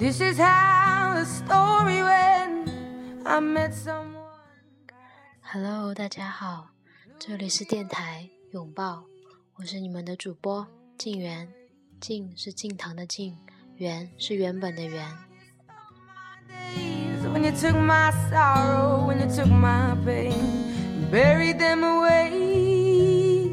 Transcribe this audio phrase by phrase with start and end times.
[0.00, 2.70] This is how the story went.
[3.26, 4.16] I met someone.
[5.42, 6.70] Hello，大家好，
[7.18, 9.04] 这里是电台拥抱，
[9.56, 10.66] 我是你们的主播
[10.96, 11.46] 静源，
[12.00, 13.36] 静是静堂的静，
[13.76, 15.06] 源是原本的源。
[17.30, 20.32] When you took my sorrow, when you took my pain,
[21.12, 23.52] buried them away.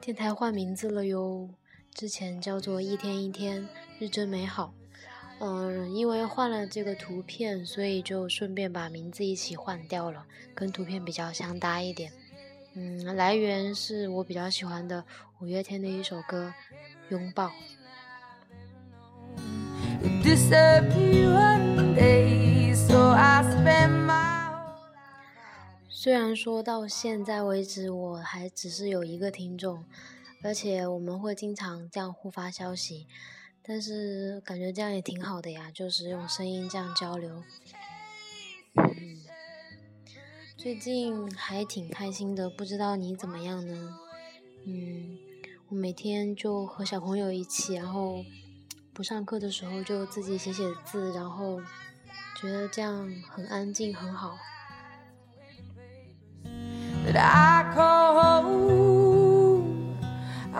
[0.00, 1.50] 电台换名字了哟，
[1.98, 4.72] 之前叫做一天一天，日真美好。
[5.40, 10.24] 嗯，因为换了这个图片，所以就顺便把名字一起换掉了，
[10.54, 12.12] 跟图片比较相搭一点。
[12.74, 15.04] 嗯，来源是我比较喜欢的
[15.40, 16.54] 五月天的一首歌
[17.10, 17.48] 《拥抱》。
[25.88, 29.84] 虽然说到现在为止，我还只是有一个听众，
[30.42, 33.06] 而且我们会经常这样互发消息，
[33.62, 37.42] 但是感觉这样也挺好的呀，就是用声音这样交流。
[40.56, 43.98] 最近还挺开心的，不知道你怎么样呢？
[44.64, 45.18] 嗯，
[45.68, 48.24] 我每天就和小朋友一起，然后
[48.92, 51.60] 不上课的时候就自己写写字，然后
[52.40, 54.36] 觉得这样很安静，很好。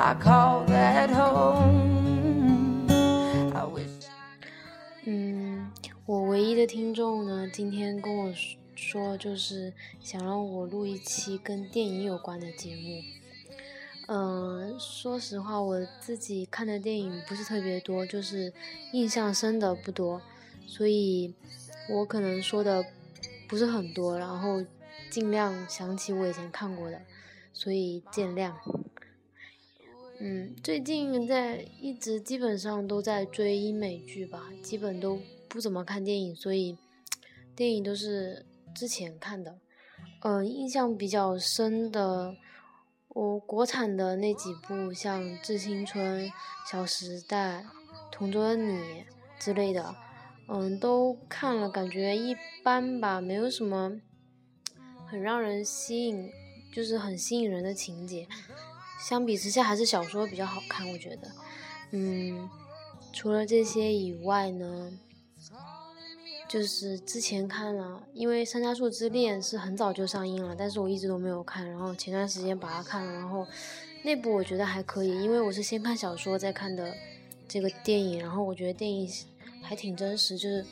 [0.08, 2.88] I call that home.
[3.54, 4.06] I wish
[5.04, 5.70] 嗯，
[6.06, 13.02] 我唯一的听众呢，今天跟我说说，就是想让我录一期跟电影有关的节目。
[14.06, 18.50] 嗯、说实话，我自己看的电影不是特别多，就是
[18.92, 20.22] 印象深的不多，
[20.66, 21.34] 所以
[21.90, 22.82] 我可能说的
[23.46, 24.64] 不是很多，然后
[25.10, 26.98] 尽量想起我以前看过的，
[27.52, 28.52] 所以见谅。
[30.20, 36.76] 嗯，最近在一直基本上都在追英美剧吧，基本都不怎么看电影，所以
[37.54, 38.44] 电影都是
[38.74, 39.58] 之前看的。
[40.22, 42.34] 嗯、印象比较深的，
[43.10, 46.24] 我国产的那几部，像《致青春》
[46.68, 47.58] 《小时代》
[48.10, 48.72] 《同桌的你》
[49.38, 49.94] 之类的，
[50.48, 54.00] 嗯，都看了，感觉一般吧，没有什么
[55.06, 56.28] 很让人吸引，
[56.74, 58.26] 就是很吸引人的情节。
[58.98, 61.30] 相比之下，还是小说比较好看，我觉得。
[61.92, 62.48] 嗯，
[63.12, 64.92] 除了这些以外呢，
[66.48, 73.46] 就是之前看了，因为《三家树之恋》是很早就上映了，但是我一直都没有看，然后前段时间把它看了，然后
[74.02, 76.94] 那部我觉得还可以，因为我是先看小说再看的
[77.46, 79.10] 这个电影，然后我觉得电影
[79.62, 80.64] 还挺真实，就是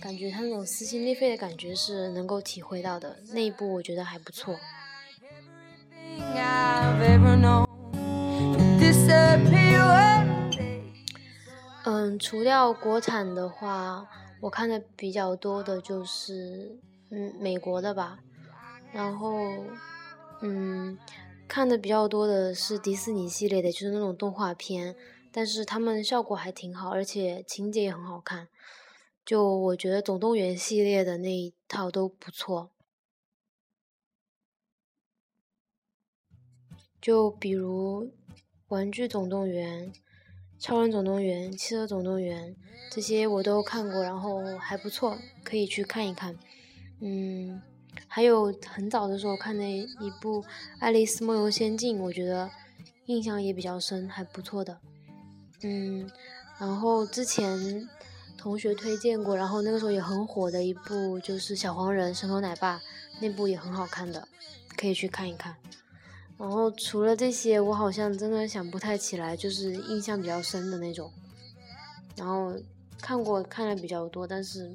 [0.00, 4.58] 感觉他那种撕心裂肺的感觉是能够体会到的，那一部我觉得还不错。
[11.86, 14.06] 嗯，除掉国产的话，
[14.40, 16.78] 我看的比较多的就是
[17.10, 18.18] 嗯美国的吧，
[18.92, 19.32] 然后
[20.40, 20.98] 嗯
[21.46, 24.96] 看的比较多的是迪士尼系列的，就是那种动画片，
[25.30, 28.48] 但是他们效果还挺好，而且情节也很好看。
[29.24, 32.70] 就我觉得总动员系列的那一套都不错。
[37.04, 38.06] 就比如
[38.68, 39.92] 《玩具总动员》
[40.58, 42.54] 《超人总动员》《汽车总动员》
[42.90, 46.34] 这些我都看过，然后还不错，可以去看一看。
[47.02, 47.60] 嗯，
[48.08, 50.40] 还有很早的时候看的一部
[50.78, 52.50] 《爱丽丝梦游仙境》，我觉得
[53.04, 54.78] 印象也比较深，还不错的。
[55.62, 56.10] 嗯，
[56.58, 57.86] 然后之前
[58.38, 62.78] 同学推荐过，然后那个时候也很火的一部就是《小黄人神偷奶爸》，
[63.20, 64.26] 那部也很好看的，
[64.74, 65.54] 可以去看一看。
[66.36, 71.10] 然后除了这些，我好像真的想不太起来，就是印象比较深的那种。
[72.16, 72.54] 然后
[73.00, 74.70] 看过看的比较多，但是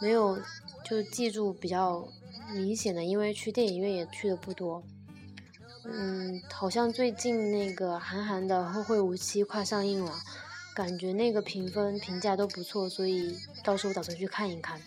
[0.00, 0.38] 没有
[0.84, 2.06] 就记住比较
[2.52, 4.82] 明显的，因为去电影院也去的不多。
[5.84, 10.12] 嗯，好像最近那个韩寒的《后会无期》快上映了，
[10.74, 14.80] 感觉那个评分评价都不错，所以到时候打算去看一看。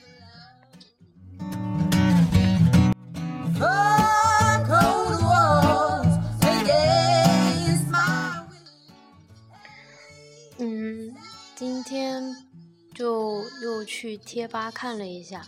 [13.79, 15.47] 就又去贴吧看了一下，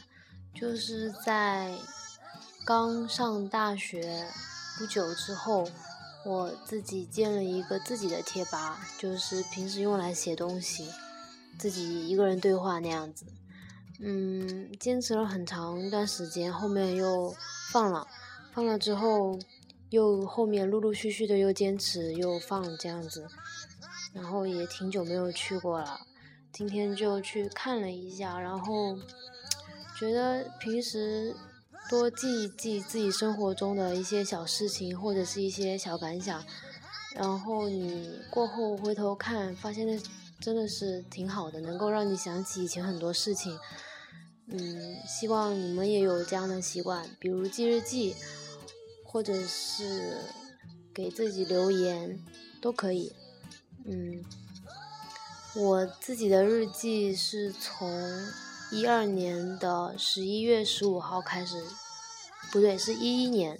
[0.53, 1.77] 就是在
[2.65, 4.25] 刚上大学
[4.77, 5.69] 不久之后，
[6.25, 10.87] 我自己建了一个自己的贴吧，就是平时用来写东西，
[11.59, 13.25] 自己一个人对话那样子。
[13.99, 17.35] 嗯，坚持了很长一段时间，后面又
[17.69, 18.07] 放了，
[18.53, 19.37] 放了之后
[19.89, 23.27] 又后面陆陆续续的又坚持又放这样子，
[24.13, 25.99] 然后也挺久没有去过了。
[26.51, 28.97] 今天就去看了一下，然后
[29.97, 31.35] 觉得平时
[31.89, 36.43] 多记一记自己生活中的一些小事情或者是一些小感想，
[37.15, 39.99] 然后你过后回头看，发现那
[40.39, 43.57] 真的是挺好的，能够让你想起以前很多事情。
[44.47, 48.15] 嗯，希望你们也有这样的习惯，比如记日记，
[49.05, 50.17] 或者是
[50.93, 52.19] 给自己留言，
[52.59, 53.13] 都可以。
[53.85, 54.23] 嗯。
[55.53, 57.91] 我自己的日记是从
[58.71, 61.61] 一二年的十一月十五号开始，
[62.53, 63.59] 不对，是一一年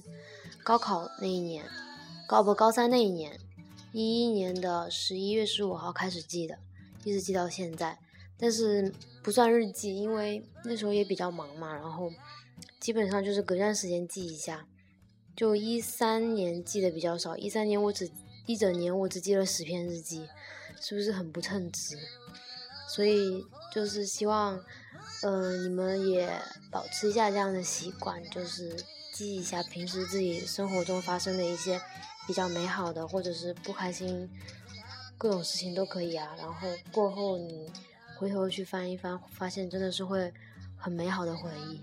[0.63, 1.65] 高考那一年，
[2.25, 3.37] 高不高三那一年，
[3.91, 6.57] 一一年的十一月十五号开始记的，
[7.03, 7.99] 一直记到现在。
[8.39, 12.09] 但是不算日记，因为那时候也比较忙嘛，然后
[12.79, 14.65] 基本上就是隔段时间记一下。
[15.35, 18.09] 就一三年记的比较少，一三年我只
[18.45, 20.27] 一整年我只记了十篇日记。
[20.81, 21.97] 是不是很不称职？
[22.89, 24.59] 所以就是希望，
[25.21, 26.29] 嗯，你们也
[26.69, 28.75] 保持一下这样的习惯，就是
[29.13, 31.79] 记一下平时自己生活中发生的一些
[32.27, 34.29] 比较美好的，或者是不开心，
[35.17, 36.35] 各种事情都可以啊。
[36.37, 37.71] 然后过后你
[38.17, 40.33] 回头去翻一翻，发现真的是会
[40.75, 41.79] 很美好的回忆。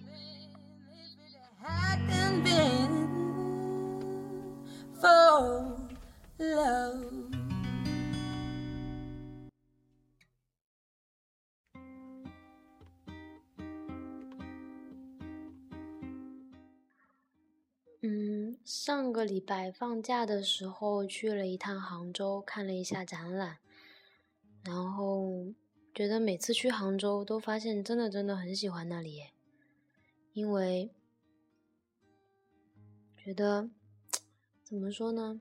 [18.89, 23.59] 上个礼拜放假的时候去了一趟杭州，看了一下展览，
[24.65, 25.53] 然后
[25.95, 29.25] 觉得每次去杭州都发现真的真的很喜欢那里，
[30.33, 30.91] 因为
[33.19, 33.69] 觉得
[34.65, 35.39] 怎么说呢？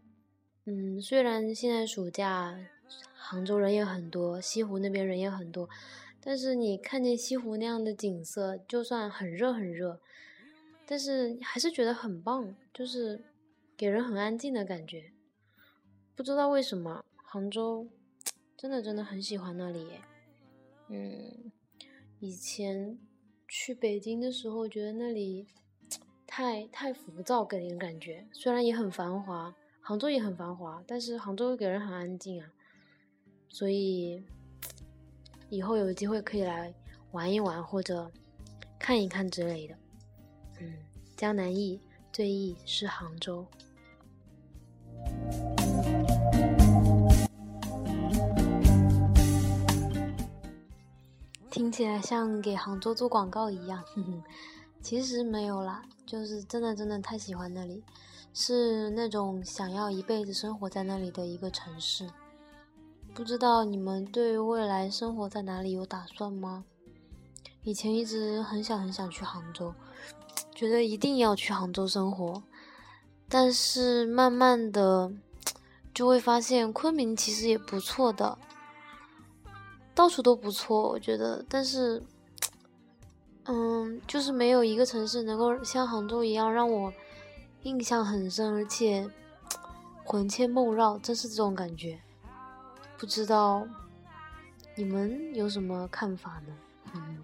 [0.65, 2.59] 嗯，虽然现在暑假
[3.15, 5.69] 杭州人也很多，西湖那边人也很多，
[6.19, 10.01] 但是你看见西湖那样的景色，就算很热很热。
[10.89, 13.21] 但是还是觉得很棒，就是
[13.77, 15.13] 给人很安静的感觉。
[16.15, 17.87] 不知道为什么，杭州
[18.57, 19.87] 真的真的很喜欢那里。
[20.87, 21.51] 嗯，
[22.19, 22.97] 以前
[23.47, 25.45] 去北京的时候，觉得那里
[26.25, 28.27] 太太浮躁，给人感觉。
[28.33, 32.51] 虽然也很繁华，杭州也很繁华，但是杭州给人很安静啊。
[33.47, 34.25] 所以
[35.49, 36.73] 以后有机会可以来
[37.11, 38.11] 玩一玩，或者
[38.79, 39.77] 看一看之类的。
[40.61, 40.73] 嗯，
[41.15, 41.79] 江南忆，
[42.11, 43.45] 最忆是杭州。
[51.57, 54.23] 听起来像给杭州做广告一样，哼 哼
[54.79, 57.83] 其实没有啦，就是真的真的太喜欢那里，
[58.31, 62.07] 是那种想要一辈子生活在那里的一个城市。
[63.11, 66.63] 不知道你们对未来生活在哪里有打算吗？
[67.63, 69.73] 以前一直很想很想去杭州。
[70.53, 72.43] 觉得一定要去杭州生活，
[73.27, 75.11] 但是慢慢的
[75.91, 78.37] 就会发现昆明其实也不错的，
[79.97, 81.43] 到处都不错，我觉得。
[81.49, 82.03] 但是，
[83.45, 86.93] 嗯，就是没有一个城市能够像杭州一样让我
[87.63, 89.09] 印象很深，而且
[90.05, 91.99] 魂牵梦绕，真是这种感觉。
[92.95, 93.67] 不知道
[94.75, 96.55] 你们有什么看法呢？
[96.93, 97.17] 嗯。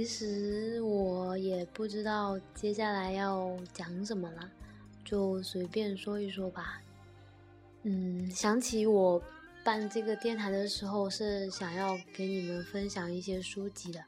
[0.00, 4.50] 其实我也不知道接下来要讲什么了，
[5.04, 6.80] 就随便说一说吧。
[7.82, 9.22] 嗯，想起我
[9.62, 14.02] 办这个电台的时候是想要给你们分享一些书籍的，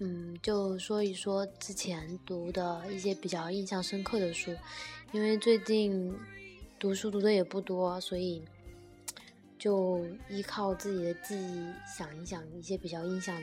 [0.00, 4.54] 嗯，就说一说之前读的一些比较印象深刻的书，
[5.12, 6.14] 因为最近
[6.78, 8.44] 读书读的也不多，所以
[9.58, 13.42] 就依靠自己的记忆想一想一些比较印象。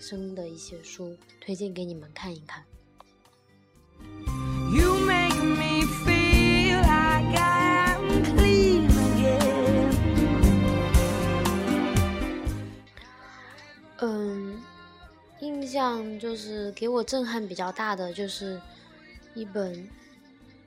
[0.00, 2.64] 生的一些书推荐给你们看一看。
[4.74, 7.74] You make me feel like I
[14.00, 14.60] 嗯，
[15.40, 18.60] 印象就是给我震撼比较大的，就是
[19.34, 19.88] 一本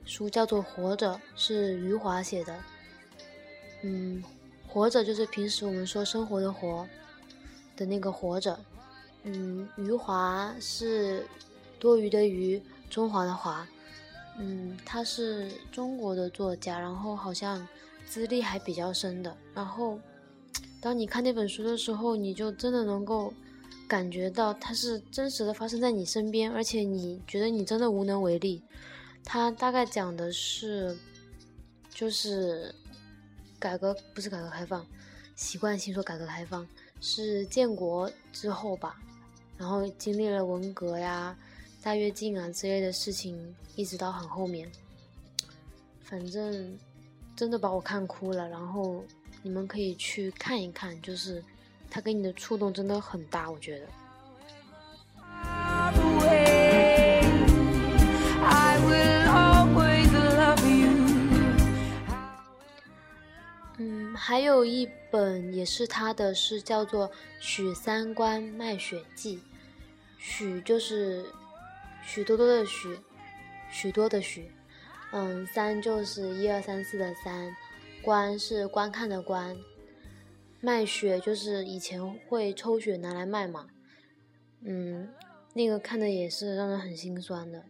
[0.04, 2.58] 书叫做《活着》，是余华写的。
[3.82, 4.24] 嗯，
[4.66, 6.88] 活着就是平时我们说生活的活
[7.76, 8.58] 的那个活着。
[9.30, 11.26] 嗯，余华是
[11.78, 13.66] 多余的余，中华的华。
[14.38, 17.66] 嗯，他是中国的作家，然后好像
[18.06, 19.36] 资历还比较深的。
[19.52, 20.00] 然后，
[20.80, 23.34] 当你看那本书的时候，你就真的能够
[23.86, 28.62] 感觉到它是真实的发生在你身边，而且你觉得你真的无能为力。
[29.24, 30.96] 他大概讲的是，
[31.90, 32.74] 就是
[33.58, 34.86] 改革不是改革开放，
[35.36, 36.66] 习惯性说改革开放
[37.00, 38.96] 是建国之后吧，
[39.58, 41.36] 然后经历了文革呀。
[41.80, 44.70] 大跃进啊之类的事情，一直到很后面，
[46.02, 46.76] 反正
[47.36, 48.48] 真的把我看哭了。
[48.48, 49.02] 然后
[49.42, 51.42] 你们可以去看一看，就是
[51.88, 53.86] 他给你的触动真的很大，我觉得。
[63.78, 69.36] 嗯，还有一本也是他的，是叫做《许三观卖血记》，
[70.28, 71.24] 许就是。
[72.00, 72.98] 许多多的许，
[73.70, 74.50] 许多的许，
[75.12, 77.54] 嗯，三就是一二三四的三，
[78.00, 79.54] 观是观看的观，
[80.62, 83.68] 卖血就是以前会抽血拿来卖嘛，
[84.62, 85.12] 嗯，
[85.52, 87.62] 那个看的也是让人很心酸的，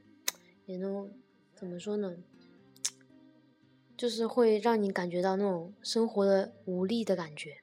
[0.67, 1.11] 也能
[1.57, 2.15] 怎么说呢，
[3.97, 7.57] 就是会让你感觉到那种生活的无力的感觉。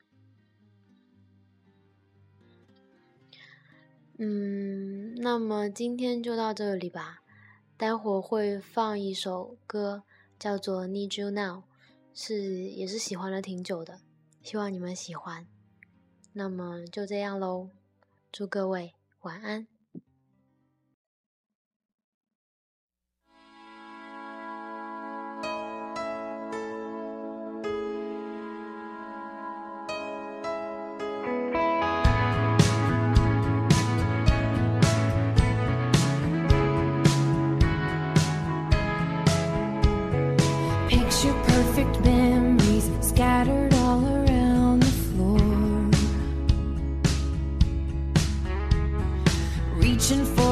[4.17, 7.19] 嗯，那么今天就到这里吧。
[7.77, 10.03] 待会儿会放一首歌，
[10.39, 11.57] 叫做《Need You Now》，
[12.13, 13.99] 是也是喜欢了挺久的，
[14.41, 15.45] 希望你们喜欢。
[16.31, 17.69] 那么就这样喽，
[18.31, 19.67] 祝各位晚安。